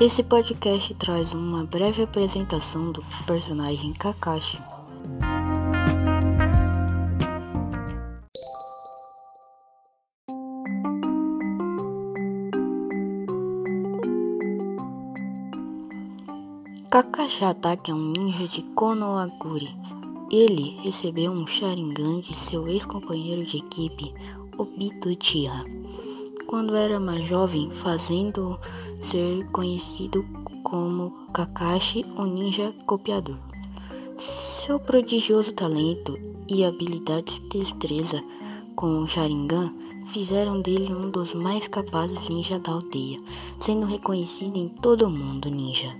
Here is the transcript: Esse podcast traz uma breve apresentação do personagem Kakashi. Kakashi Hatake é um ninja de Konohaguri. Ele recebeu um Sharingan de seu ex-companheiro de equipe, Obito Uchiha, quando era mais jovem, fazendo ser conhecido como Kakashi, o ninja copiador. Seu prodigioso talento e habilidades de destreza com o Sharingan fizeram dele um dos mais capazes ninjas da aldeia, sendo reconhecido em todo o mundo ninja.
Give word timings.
Esse 0.00 0.22
podcast 0.22 0.94
traz 0.94 1.34
uma 1.34 1.62
breve 1.62 2.02
apresentação 2.02 2.90
do 2.90 3.04
personagem 3.26 3.92
Kakashi. 3.92 4.58
Kakashi 16.90 17.44
Hatake 17.44 17.90
é 17.90 17.94
um 17.94 18.12
ninja 18.12 18.48
de 18.48 18.62
Konohaguri. 18.74 19.68
Ele 20.30 20.80
recebeu 20.82 21.30
um 21.30 21.46
Sharingan 21.46 22.22
de 22.22 22.34
seu 22.34 22.66
ex-companheiro 22.66 23.44
de 23.44 23.58
equipe, 23.58 24.14
Obito 24.56 25.10
Uchiha, 25.10 25.62
quando 26.50 26.74
era 26.74 26.98
mais 26.98 27.28
jovem, 27.28 27.70
fazendo 27.70 28.58
ser 29.00 29.46
conhecido 29.52 30.26
como 30.64 31.12
Kakashi, 31.32 32.04
o 32.16 32.24
ninja 32.24 32.74
copiador. 32.86 33.36
Seu 34.18 34.80
prodigioso 34.80 35.54
talento 35.54 36.18
e 36.48 36.64
habilidades 36.64 37.38
de 37.38 37.60
destreza 37.60 38.20
com 38.74 38.98
o 38.98 39.06
Sharingan 39.06 39.72
fizeram 40.06 40.60
dele 40.60 40.92
um 40.92 41.08
dos 41.08 41.34
mais 41.34 41.68
capazes 41.68 42.28
ninjas 42.28 42.60
da 42.60 42.72
aldeia, 42.72 43.20
sendo 43.60 43.86
reconhecido 43.86 44.56
em 44.56 44.68
todo 44.68 45.02
o 45.02 45.10
mundo 45.10 45.48
ninja. 45.48 45.96